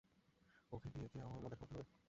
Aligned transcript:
ওকে 0.71 0.87
নিয়ে 0.93 1.07
কি 1.11 1.17
আমার 1.19 1.39
মাথা 1.43 1.55
ঘামাতে 1.55 1.75
হবে? 1.77 1.91